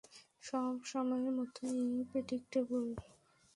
সবসময়ের 0.43 1.31
মতোই 1.37 1.79
প্রেডিক্টেবল। 2.09 2.85